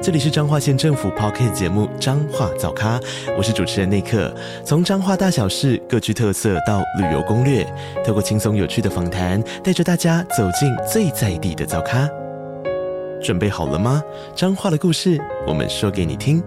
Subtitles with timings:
[0.00, 3.00] 这里是彰化县政府 Podcast 节目《彰化早咖》，
[3.36, 4.32] 我是主持人内克。
[4.64, 7.66] 从彰化大小事各具特色到旅游攻略，
[8.06, 12.08] 透过轻松有趣的访谈，带着大家走进最在地的早咖。
[13.20, 14.00] 准备好了吗？
[14.36, 16.40] 彰化的故事，我们说给你听。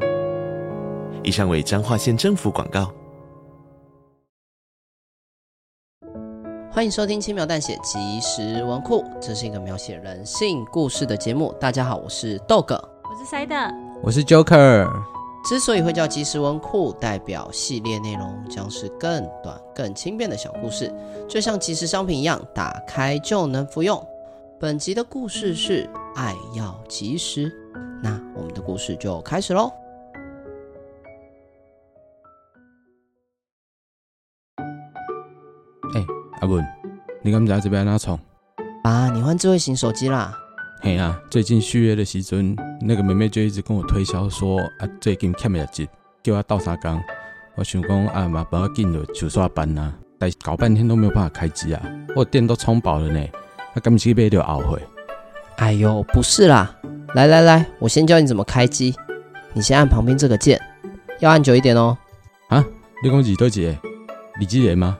[1.22, 2.90] 以上为彰化县政府广告。
[6.72, 11.54] 欢迎收听轻描淡写即时文库，这是一个描写人性故事的节目。
[11.60, 12.82] 大家好，我是豆哥。
[13.12, 13.56] 我是塞德，
[14.02, 14.90] 我是 Joker。
[15.44, 20.90] 之所以会叫即时文库，代表系列内容将是更短、更轻便的小故事，
[21.28, 24.02] 就像即时商品一样，打开就能服用。
[24.62, 27.52] 本集的故事是爱要及时，
[28.02, 29.70] 那我们的故事就开始喽。
[35.94, 36.06] 哎、欸，
[36.40, 36.66] 阿文，
[37.22, 38.18] 你敢不知这边哪创？
[38.86, 40.34] 啊，你换智慧型手机啦？
[40.84, 45.88] 嘿啊，最近续约的时阵，那个妹妹就一直跟我推销说啊，最近欠了钱，
[46.24, 47.00] 叫我倒三工。
[47.54, 49.94] 我想讲啊，嘛不要紧了，就刷班呐。
[50.18, 51.82] 但是搞半天都没有办法开机啊，
[52.16, 53.24] 我电都充饱了呢。
[53.76, 54.82] 那干不起被就懊悔。
[55.58, 56.76] 哎呦，不是啦，
[57.14, 58.96] 来来来，我先教你怎么开机。
[59.54, 60.60] 你先按旁边这个键，
[61.20, 61.96] 要按久一点哦。
[62.50, 62.66] 啊，
[63.04, 63.78] 你讲几多节？
[64.40, 64.98] 李继连吗？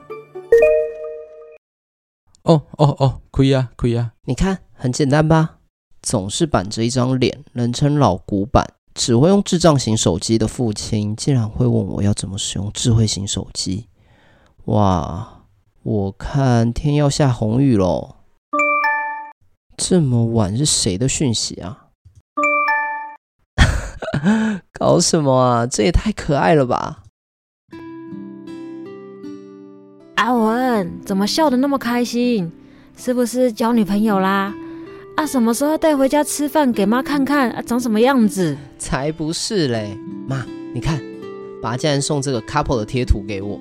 [2.44, 4.12] 哦哦哦，可以啊，可以啊。
[4.26, 5.56] 你看，很简单吧？
[6.02, 13.86] 总是板着一张脸，人称老古板，只会用智障型手机的父亲，竟然会问我要怎么使用智慧型手机。
[14.64, 15.44] 哇，
[15.82, 18.16] 我看天要下红雨喽！
[19.76, 21.86] 这么晚是谁的讯息啊？
[24.72, 25.66] 搞什么啊？
[25.66, 27.04] 这也太可爱了吧！
[30.16, 32.52] 阿文，怎么笑得那么开心？
[32.96, 34.54] 是不是交女朋友啦？
[35.22, 37.48] 啊，什么时候带回家吃饭给妈看看？
[37.52, 38.56] 啊，长什么样子？
[38.76, 39.96] 才不是嘞！
[40.26, 40.44] 妈，
[40.74, 41.00] 你看，
[41.62, 43.56] 爸竟然送这个 couple 的贴图给我。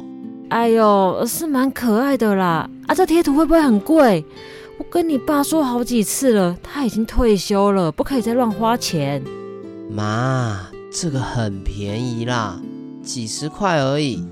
[0.50, 2.68] 哎呦，是蛮可爱的啦。
[2.88, 4.26] 啊，这贴图会不会很贵？
[4.80, 9.24] 我跟你爸说好几次了，他已经退休了，不可以再乱花钱。
[9.88, 12.60] 妈，这个很便宜啦，
[13.04, 14.26] 几十块而已。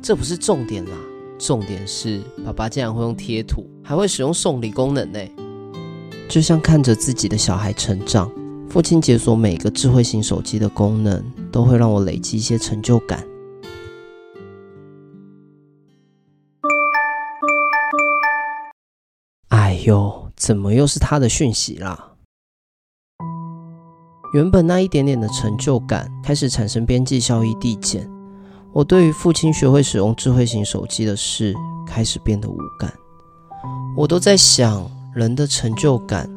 [0.00, 0.92] 这不是重点啦，
[1.36, 5.18] 重点是爸爸竟然会用贴图，还会使用送礼功能呢。
[6.28, 8.30] 就像看着自己的小孩成长，
[8.68, 13.24] 父亲解锁每个智慧型手机的功能，都会让我累积一些成就感。
[19.48, 22.12] 哎呦，怎么又是他的讯息啦？
[24.34, 28.10] 原本那一点点的成就感开始产生边际效益递减，
[28.72, 31.54] 我对于父亲学会使用智慧型手机的事
[31.86, 32.92] 开始变得无感。
[33.96, 34.95] 我都在想。
[35.16, 36.28] 人的成就感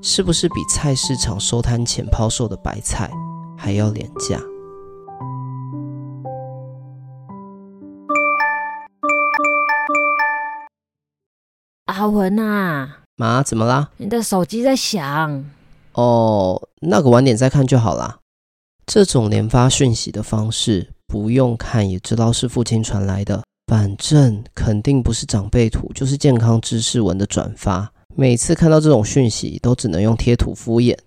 [0.00, 3.10] 是不是比菜市场收摊前抛售的白菜
[3.56, 4.40] 还要廉价？
[11.86, 13.90] 阿文啊，妈，怎么啦？
[13.96, 15.44] 你的手机在响。
[15.94, 18.20] 哦，那个晚点再看就好啦。
[18.86, 27.90] 这种连发讯息的方式，不用看也知道是父亲传来的，反正肯定不是长辈图，就是健康知识文的转发。
[28.20, 30.98] 每次看到这种讯息，都只能用贴图敷衍。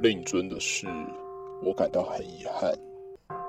[0.00, 0.88] 令尊的事，
[1.62, 2.76] 我感到很遗憾。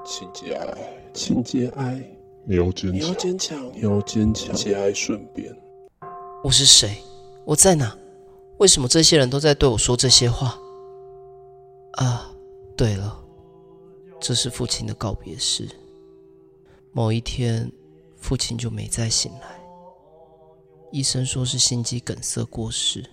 [0.05, 0.77] 请节哀，
[1.15, 1.99] 请节哀。
[2.45, 4.55] 你要坚强，你要坚强，你要坚强。
[4.55, 5.51] 节哀顺变。
[6.43, 6.95] 我是谁？
[7.43, 7.97] 我在哪？
[8.59, 10.59] 为什么这些人都在对我说这些话？
[11.93, 12.29] 啊，
[12.77, 13.19] 对了。
[14.19, 15.67] 这是父亲的告别式。
[16.91, 17.71] 某一天，
[18.17, 19.59] 父亲就没再醒来。
[20.91, 23.07] 医生说是心肌梗塞过世。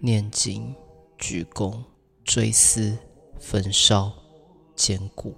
[0.00, 0.74] 念经、
[1.18, 1.82] 鞠躬、
[2.24, 2.96] 追思、
[3.38, 4.12] 焚烧、
[4.74, 5.34] 坚固。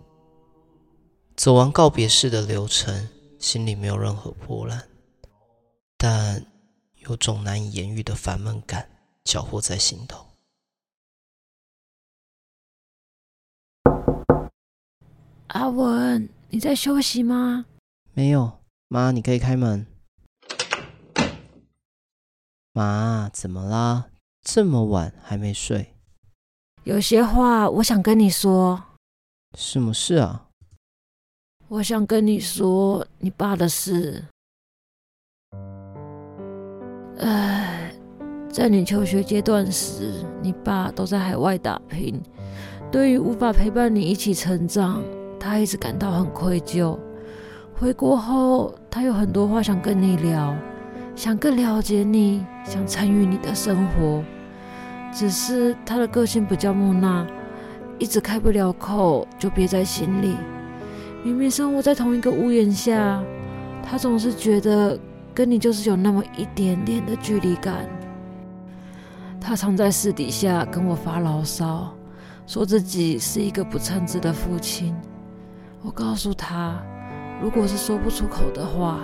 [1.37, 3.09] 走完告别式的流程，
[3.39, 4.89] 心里没有任何波澜，
[5.97, 6.45] 但
[6.97, 8.89] 有种难以言喻的烦闷感
[9.23, 10.28] 搅和在心头。
[15.49, 17.65] 阿文，你在休息吗？
[18.13, 18.59] 没有，
[18.89, 19.87] 妈，你可以开门。
[22.75, 24.09] 妈，怎么啦？
[24.43, 25.95] 这么晚还没睡？
[26.85, 28.83] 有些话我想跟你说。
[29.57, 30.49] 什么事啊？
[31.69, 34.25] 我想跟你说你爸的事。
[37.21, 37.95] 唉，
[38.51, 42.21] 在你求学阶段时，你爸都在海外打拼，
[42.93, 45.03] 对于无法陪伴你一起成长，
[45.39, 46.99] 他一直感到很愧疚。
[47.75, 50.55] 回国后，他有很多话想跟你聊，
[51.15, 54.23] 想更了解你，想参与你的生活。
[55.13, 57.27] 只是他的个性比较木讷，
[57.99, 60.37] 一直开不了口，就憋在心里。
[61.25, 63.23] 明明生活在同一个屋檐下，
[63.83, 64.99] 他总是觉得
[65.33, 67.89] 跟你就是有那么一点点的距离感。
[69.41, 71.95] 他常在私底下跟我发牢骚，
[72.47, 74.95] 说自己是一个不称职的父亲。
[75.83, 76.81] 我告诉他。
[77.41, 79.01] 如果是说不出口的话，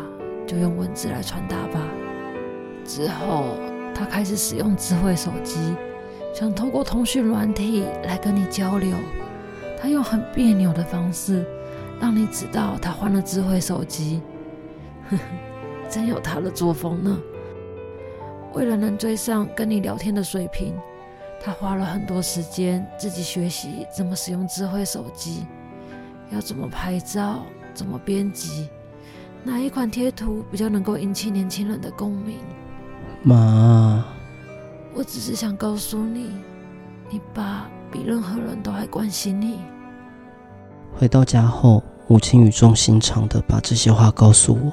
[0.46, 1.80] 就用文字来传达吧。
[2.84, 3.56] 之后，
[3.94, 5.58] 他开始使用智慧手机，
[6.34, 8.96] 想透过通讯软体来跟你交流。
[9.80, 11.46] 他用很别扭的方式，
[12.00, 14.20] 让你知道他换了智慧手机。
[15.08, 15.22] 呵呵，
[15.88, 17.16] 真有他的作风呢。
[18.52, 20.74] 为了能追上跟你聊天的水平，
[21.40, 25.46] 他花了很多时间自己学习怎么使用智慧手机，
[26.30, 27.42] 要怎么拍照。
[27.74, 28.68] 怎么编辑？
[29.42, 32.38] 哪一款贴图比较能够引起年轻人的共鸣？
[33.24, 34.04] 妈，
[34.94, 36.30] 我只是想告诉你，
[37.10, 39.58] 你爸比任何人都还关心你。
[40.96, 44.72] 回到家后，母亲语重心长的把这些话告诉我。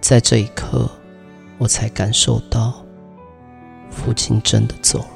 [0.00, 0.90] 在这一刻，
[1.56, 2.84] 我才感受到，
[3.90, 5.15] 父亲真的走了。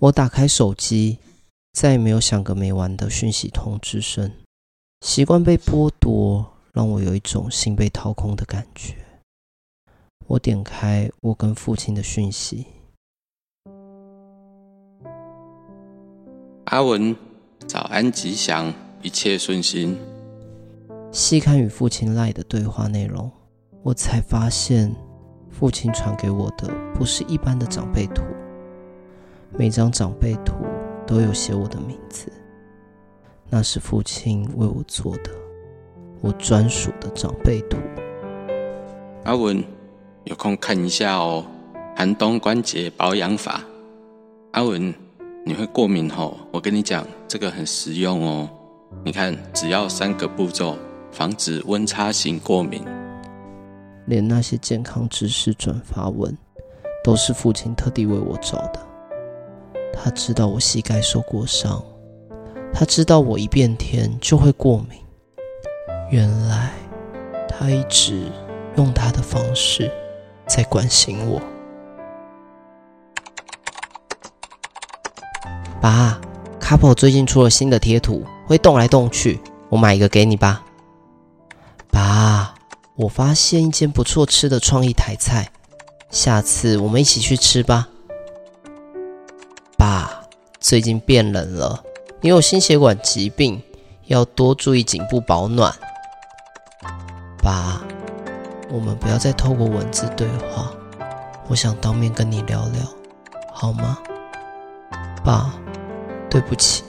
[0.00, 1.18] 我打开手机，
[1.74, 4.32] 再也没有响个没完的讯息通知声。
[5.02, 8.96] 习惯被剥夺，让我有一种心被掏空的感觉。
[10.26, 12.66] 我点开我跟父亲的讯息
[16.64, 17.14] ：“阿文，
[17.66, 19.98] 早安吉祥，一切顺心。”
[21.12, 23.30] 细看与父亲赖的对话内容，
[23.82, 24.96] 我才发现，
[25.50, 28.22] 父亲传给我的不是一般的长辈图。
[29.58, 30.54] 每张长辈图
[31.06, 32.32] 都有写我的名字，
[33.48, 35.30] 那是父亲为我做的，
[36.20, 37.76] 我专属的长辈图。
[39.24, 39.62] 阿文，
[40.24, 41.44] 有空看一下哦，
[41.96, 43.60] 寒冬关节保养法。
[44.52, 44.94] 阿文，
[45.44, 46.38] 你会过敏吼？
[46.52, 48.48] 我跟你讲，这个很实用哦。
[49.04, 50.76] 你看，只要三个步骤，
[51.10, 52.82] 防止温差型过敏。
[54.06, 56.36] 连那些健康知识转发文，
[57.04, 58.89] 都是父亲特地为我找的。
[59.92, 61.82] 他知道我膝盖受过伤，
[62.72, 64.98] 他知道我一变天就会过敏。
[66.10, 66.70] 原来
[67.48, 68.30] 他一直
[68.76, 69.90] 用他的方式
[70.46, 71.40] 在关心我。
[75.80, 76.20] 爸
[76.60, 80.64] ，Couple 最近出了新的贴图，会动来动去，我买一个给你吧。
[81.90, 82.54] 爸，
[82.96, 85.50] 我发现一间不错吃的创意台菜，
[86.10, 87.88] 下次我们一起去吃吧。
[90.70, 91.82] 最近变冷了，
[92.20, 93.60] 你有心血管疾病，
[94.04, 95.74] 要多注意颈部保暖。
[97.42, 97.80] 爸，
[98.70, 100.70] 我们不要再透过文字对话，
[101.48, 102.84] 我想当面跟你聊聊，
[103.52, 103.98] 好吗？
[105.24, 105.52] 爸，
[106.30, 106.84] 对不起，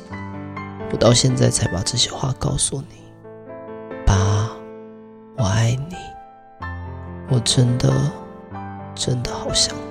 [0.92, 3.02] 我到现在才把这些话告诉你。
[4.06, 4.48] 爸，
[5.40, 5.96] 我爱你，
[7.32, 7.92] 我真的，
[8.94, 9.76] 真的好想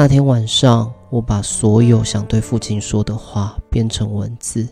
[0.00, 4.64] 那天晚上，我把所有想对父亲说的话变成文字。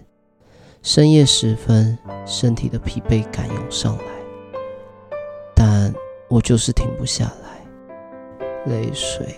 [0.85, 4.05] 深夜时分，身体的疲惫感涌上来，
[5.53, 5.93] 但
[6.29, 9.35] 我就是停不下来，泪水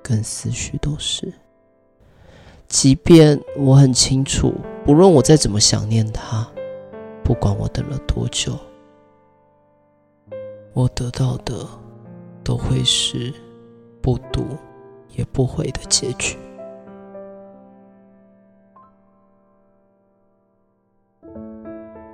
[0.00, 1.32] 跟思绪都是。
[2.68, 4.54] 即便我很清楚，
[4.86, 6.46] 不论我再怎么想念他，
[7.24, 8.56] 不管我等了多久，
[10.74, 11.66] 我得到的
[12.44, 13.34] 都会是
[14.00, 14.46] 不读。
[15.16, 16.36] 也不会的结局。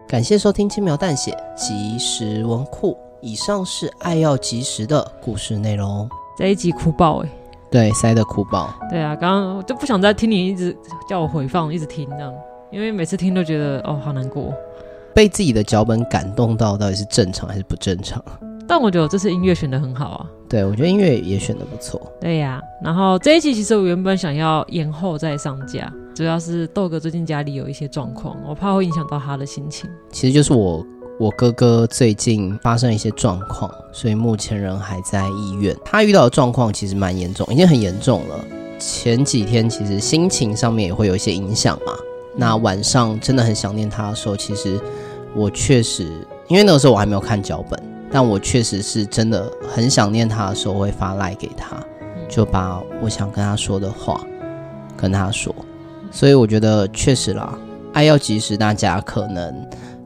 [0.09, 2.99] 感谢收听轻描淡写即时文库。
[3.23, 6.09] 以上是爱要及时的故事内容。
[6.39, 7.33] 这一集哭爆哎、欸！
[7.71, 8.75] 对，塞的哭爆。
[8.89, 10.75] 对啊，刚刚我就不想再听你一直
[11.07, 12.35] 叫我回放，一直听这样，
[12.73, 14.55] 因为每次听都觉得哦，好难过。
[15.15, 18.25] 被自己的脚本感动到，到底是正常还是不正常？
[18.71, 20.27] 但我觉得这次音乐选的很好啊。
[20.49, 22.01] 对，我觉得音乐也选的不错。
[22.21, 29.91] 对呀、啊，然后这一期其实我原本想要延后再上架，主要是豆哥最近家里有一些状况，我怕会影响到他的心情。
[30.13, 30.87] 其实就是我
[31.19, 35.77] 我哥哥最近发生一些状况，所以目前人还在医院。
[35.85, 38.37] 他遇到的状况其实蛮严重，已经很严重了。
[38.79, 41.93] 前几天其实心情上面也会有一些影响嘛。
[42.37, 44.81] 那晚上真的很想念他的时候，其实
[45.35, 46.05] 我确实，
[46.47, 51.77] 因为那个时候我还没有看脚本，但我确实是真的很想念他的时候，会发赖给他，
[52.29, 54.21] 就把我想跟他说的话
[54.97, 55.55] 跟他说。
[56.11, 57.57] 所以我觉得确实啦，
[57.93, 59.55] 爱要及时，大家可能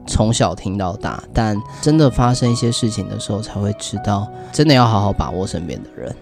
[0.05, 6.15] 从小听到大，但真的发生一些事情的时候，才会知道，真的要好好把握身边的人。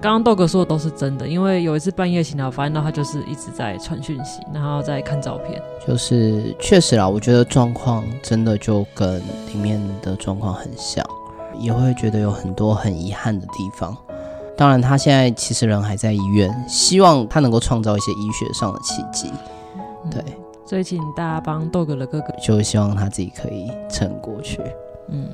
[0.00, 5.60] 刚刚豆哥说的都是真的，因为有一次半夜醒来，我发现到他就是一直在传讯息，然后在看照片。
[5.84, 9.18] 就是确实啦，我觉得状况真的就跟
[9.52, 11.04] 里面的状况很像，
[11.58, 13.96] 也会觉得有很多很遗憾的地方。
[14.56, 19.32] 当然，他现在其实人还在医院，希望他能够创造一些医学上的奇迹。
[20.10, 20.32] 对，嗯，
[20.66, 24.60] 所以请大家帮豆哥的哥哥，就希望他自己可以撑过去。
[25.08, 25.28] 嗯，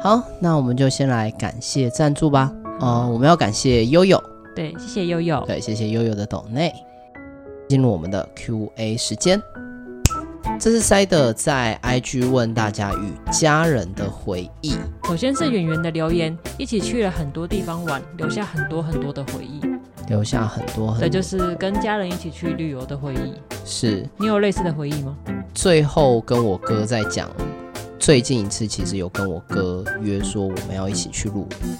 [0.00, 2.52] 好，那我们就先来感谢赞助吧。
[2.80, 4.22] 哦、呃，我们要感谢悠悠，
[4.54, 6.72] 对，谢谢悠悠，对，谢谢悠悠的抖内。
[7.66, 9.42] 进入我们的 Q&A 时间，
[10.58, 14.74] 这是塞德在 IG 问大家与家人的回忆。
[15.04, 19.60] 首先是圆圆的留言，一起去了很多地方玩，留下很多很多的回忆，
[20.08, 23.34] 留下很多很多，对，就是跟家人一起去旅游的回忆。
[23.64, 25.16] 是你有类似的回忆吗？
[25.54, 27.28] 最后跟我哥在讲，
[27.98, 31.76] 最近一次其实有跟我哥约说我们要一起去露营。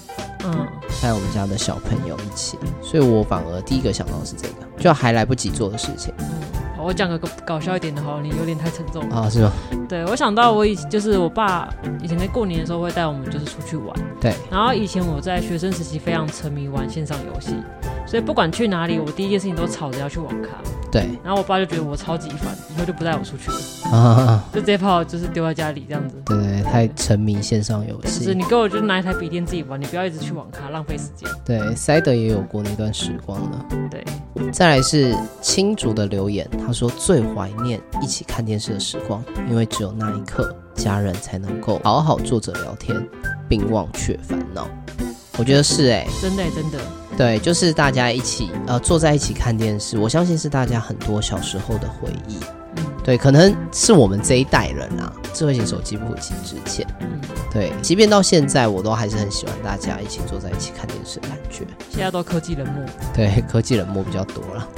[0.47, 0.66] 嗯，
[1.00, 6.12] 带我们家的小朋友一起，所以我反而第一个想到是这个，就还来不及做的事情。
[6.18, 6.26] 嗯，
[6.85, 9.50] 我讲个搞笑一点的好，你有点太沉重了啊，是吗？
[9.88, 11.69] 对，我想到我以前就是我爸
[12.03, 14.33] 以前在过年的时候会带我们就是出去玩，对。
[14.50, 17.55] 然后以前我在学生时期非常沉迷玩线上游戏，
[18.07, 20.51] 所以不管去哪里，我第一件事情都吵着要去网咖。
[20.93, 21.09] 对。
[21.25, 23.97] 然后我爸就觉得我超级烦，以后就不带我出去了。
[23.97, 24.45] 啊。
[24.53, 26.17] 就这炮就是丢在家里这样子。
[26.27, 28.21] 对对，太沉迷线上游戏。
[28.21, 31.29] 就是你给我就拿一台笔电自己玩，你不要一直去网咖浪费时间。
[31.45, 33.67] 对，塞德也有过那段时光了。
[33.91, 34.05] 对。
[34.53, 42.97] 再来是青竹的留言，他说最怀念一起看电视的时光，因为只有那一刻，家人才能够好好坐着聊天，
[43.49, 44.69] 并忘却烦恼。
[45.39, 46.79] 我觉得是哎、欸，真的真的。
[47.16, 52.38] 对，就是大家一起呃坐在一起看电视，我相信是大家很多小时候的回忆。
[52.76, 57.21] 嗯，对，可能是我们这一代人啊，智慧型手机普及之前，嗯，
[57.52, 61.64] 对，即便到现在，我都还是很喜欢大家一起坐在一起看电视的感觉。
[61.88, 64.68] 现在都科技冷漠，对，科技冷漠比较多了。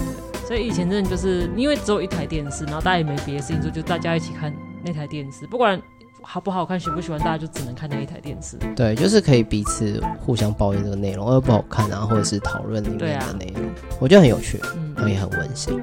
[0.46, 5.80] 所以以前真的就是因为只有一台电视，然后大家也没别的事情做，就大家一起看那台电视，不管。
[6.28, 8.58] 好不好看，喜不喜欢，大家就只能看那一台电视。
[8.74, 15.80] 对，就是可以彼此互相抱怨这个内容，而不好看啊，或者是讨论里面的内容，啊，我觉得很有趣，嗯，然后也很温馨。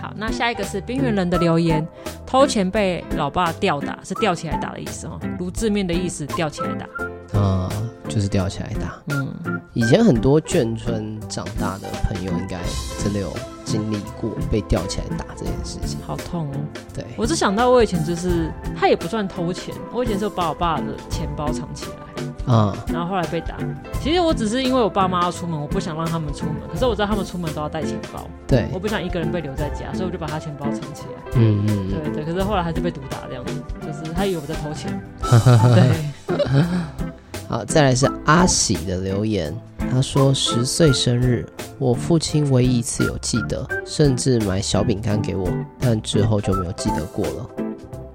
[0.00, 1.86] 好，那下一个是边缘人的留言，
[2.26, 6.84] 偷钱被老爸吊打，是吊起来打的意思哦，如字面的意思，吊起来打。
[7.38, 9.00] 啊、嗯，就是吊起来打。
[9.08, 9.34] 嗯，
[9.72, 12.60] 以前很多眷村长大的朋友，应该
[13.02, 13.32] 真的有
[13.76, 16.54] 经历过被吊起来打这件事情，好痛哦。
[16.94, 23.56] 对，我只想到我以前就是，他也不算偷钱，我以前是把我爸的钱包藏起来，嗯，然后后来被打。
[24.02, 31.32] 其实我只是因为我爸妈要出门，我不想让他们出门，可是我知道他们出门都要带钱包，对，我不想一个人被留在家，所以我就把他钱包藏起来。
[31.34, 34.98] 嗯嗯，对对，可是后来还是被毒打这样子，就是他以为我在偷钱。
[35.74, 35.92] 对。
[37.48, 39.54] 好，再来是阿喜的留言，
[39.90, 41.46] 他说十岁生日，
[41.78, 45.48] 我父亲唯一一次有记得，甚至买小饼干给我，
[45.80, 47.50] 但之后就没有记得过了。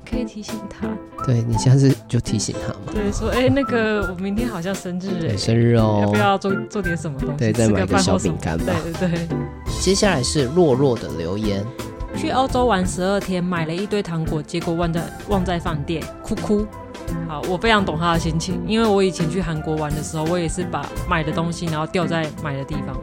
[0.05, 0.87] 可以提醒他，
[1.25, 2.79] 对，你下次就提醒他嘛。
[2.93, 7.35] 对，说哎、欸，那个我明天好像生日哎，生日哦，要不要做做点什么东西？
[7.37, 8.73] 对，再买个小饼干吧。
[8.83, 9.27] 对对对。
[9.79, 11.65] 接下来是弱弱的留言，
[12.15, 16.65] 去欧洲玩十二天，买了一堆糖果，结果忘在忘在饭店，哭哭。
[17.27, 22.95] 好，我非常懂他的心情，因为我以前去韩国玩的时候，我也是把买的东西然后掉在买的地方，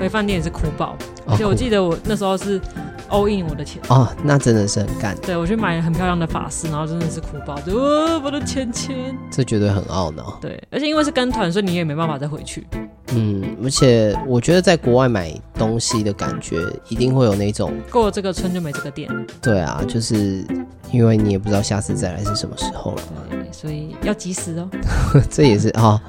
[0.00, 0.96] 回饭店也是哭爆。
[1.26, 2.60] 而且我记得我那时候是
[3.08, 5.16] all in 我的钱哦，那真的是很干。
[5.18, 10.38] 对，我去买了很漂亮的发饰，然后真的是哭爆，就、哦、我的钱钱，这绝对很懊恼。
[10.40, 12.66] 对，而且因为是跟团，所以你也没办法再回去。
[13.14, 19.08] 嗯，而且我觉得在国外买东西的感觉，一定会有那种过了这个村就没这个店。
[19.40, 20.44] 对啊，就是
[20.90, 23.02] 因为你也不知道下次再来是什么时候了。
[23.30, 24.68] 对，所以要及时哦。
[25.30, 26.00] 这也是啊、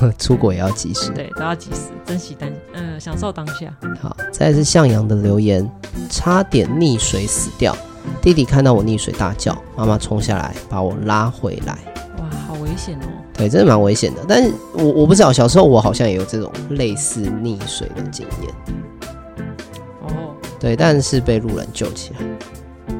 [0.00, 1.10] 哦， 出国也要及时。
[1.10, 3.72] 对，都要及时，珍惜当，嗯、呃，享受当下。
[4.00, 5.68] 好，再来是向阳的留言，
[6.10, 7.76] 差点溺水死掉，
[8.20, 11.78] 弟弟看到我溺水大叫，妈妈冲下来把我拉回来。
[12.18, 13.06] 哇，好危险哦。
[13.38, 14.20] 对，真的蛮危险的。
[14.28, 18.54] 但是我我不知道，小时候我好像也有这种类似溺水的经验。
[20.02, 22.18] 哦，对，但是被路人救起来。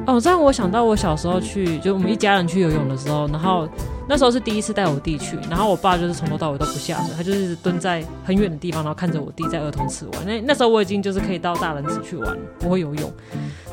[0.07, 3.67] 哦，这样我想到我小时候去，就我们一家人去游泳的时候，然后
[4.07, 10.25] 那时候是第一次带我弟去，然后我爸就是从头到尾都不下水，他就是蹲在很远的地方，然后看着我弟在儿童池玩。
[10.25, 13.11] 那那时候我已经就是可以到大人池去玩，不会游泳。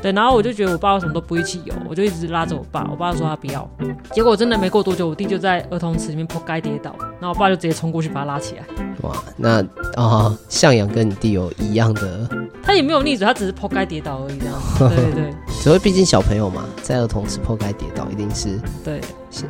[0.01, 3.67] 对，然后我就觉得我爸为什么都不一起游，我就一直拉着我爸，我爸说他不要。
[4.11, 8.63] 结果真的没过多久，我弟就在儿童池里面扑街跌倒，然后我爸就直接冲过去把他拉起来。
[9.01, 9.63] 哇，那
[9.95, 12.29] 啊，向阳跟你弟有一样的，
[12.63, 14.55] 他也没有溺水，他只是扑街跌倒而已， 这样。
[14.79, 19.01] 对对对，只会毕竟小朋友嘛，在儿童池扑街跌倒一定是对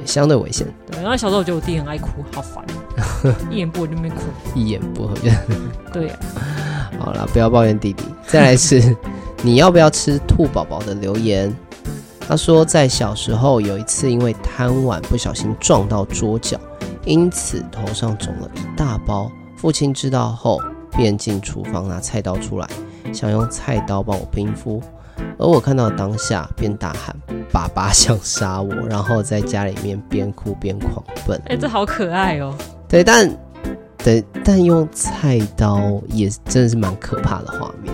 [0.06, 0.68] 相对危险。
[0.90, 2.66] 对，然后小时候我觉得我弟很爱哭，好烦，
[3.52, 4.16] 一言不合就没哭，
[4.56, 5.30] 一言不合就
[5.92, 6.12] 对。
[7.00, 8.04] 好了，不要抱怨弟弟。
[8.26, 8.96] 再来是。
[9.44, 11.56] 你要不要吃兔宝宝的留言？
[12.28, 16.60] 他说，在小时候有一次因为贪玩不小心撞到桌角，
[17.06, 19.32] 因此头上肿了一大包。
[19.56, 20.62] 父亲知道后
[20.96, 22.68] 便进厨房拿菜刀出来，
[23.14, 24.82] 想用菜刀帮我冰敷。
[25.40, 27.16] 而我看到当下便大喊
[27.52, 31.40] ：“爸爸想杀我！”然后在家里面边哭边狂奔。
[31.48, 32.54] 哎、欸，这好可爱哦。
[32.88, 33.30] 对，但
[34.04, 37.94] 对，但用菜刀也真的是蛮可怕的画面。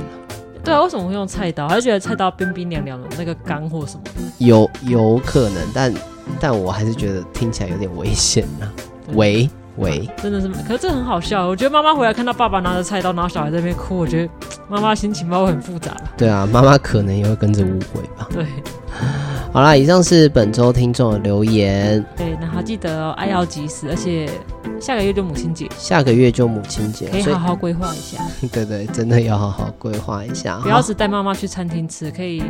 [0.73, 1.69] 对啊，为什么会用菜刀？
[1.69, 4.11] 还是觉得菜刀冰冰凉凉的，那个干或什么的？
[4.39, 5.93] 有有可能，但
[6.39, 8.65] 但我还是觉得听起来有点危险啊。
[9.13, 11.47] 喂喂，真的是，可是这很好笑。
[11.47, 14.31] 我觉得妈妈回来看到爸爸拿着菜刀，然后小孩在那边哭，我觉得
[14.67, 15.95] 妈妈心情会很复杂。
[16.17, 18.27] 对啊，妈妈可能也会跟着误会吧。
[18.31, 18.45] 对。
[19.53, 22.03] 好啦，以上是本周听众的留言。
[22.17, 24.27] 对，那还记得哦，爱要及时，而且
[24.81, 28.17] 下个月就母亲节，下个月就母亲节，可以好好规划一下。
[28.51, 32.41] 对对，真的要好好规划一下，不要只带妈妈去餐厅吃，可以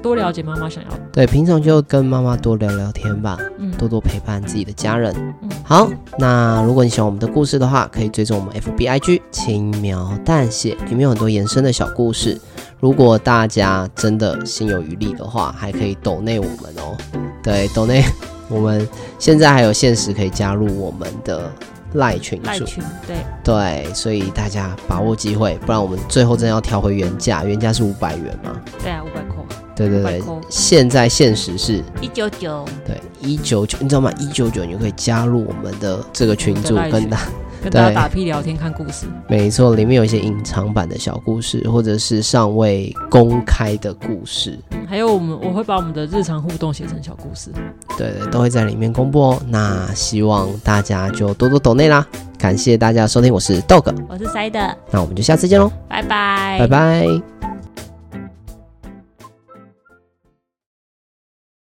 [0.00, 0.90] 多了解妈妈想要。
[1.12, 5.12] 对，平常就跟妈妈多聊聊天吧，嗯，多多陪伴自己的家人。
[5.42, 12.40] 嗯，好，那如果你喜欢我们的故事的话，可以追踪我们 FBIG 轻描淡写，里面有很多延伸的小故事。
[12.82, 16.98] 如果大家真的心有余力的话，还可以抖内我们哦。
[17.40, 18.02] 对，抖内
[18.50, 18.88] 我们
[19.20, 21.48] 现在还有限时可以加入我们的
[21.92, 22.48] 赖群组。
[22.48, 28.60] 赖群，对对，所以大家把握机会，不然我们最后真的要调回原价，原价是五百元嘛？
[28.82, 29.36] 对啊，五百块。
[29.76, 32.64] 对对对，现在限时是一九九。
[32.84, 34.10] 对，一九九，你知道吗？
[34.18, 37.20] 一九九你就可以加入我们的这个群组，跟大。
[37.62, 47.50] 跟大家打屁聊天看故事，没错，里面有一些隐藏版的小故事，或者是尚未公开的故事，嗯、还有我们我会把我们的日常互动写成小故事，
[47.96, 49.42] 对对，都会在里面公布哦。
[49.46, 52.04] 那希望大家就多多抖内啦，
[52.36, 57.51] 感谢大家收听，我是 Dog，我是 Side，那我们就下次见喽，拜拜，拜拜。